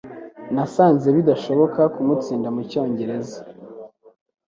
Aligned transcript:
Nasanze 0.53 1.07
bidashoboka 1.15 1.81
kumutsinda 1.93 2.47
mucyongereza. 2.55 3.39